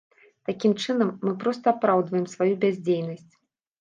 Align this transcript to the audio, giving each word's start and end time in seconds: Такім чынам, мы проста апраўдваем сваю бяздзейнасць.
Такім 0.49 0.71
чынам, 0.85 1.11
мы 1.27 1.35
проста 1.45 1.65
апраўдваем 1.75 2.25
сваю 2.33 2.51
бяздзейнасць. 2.65 3.29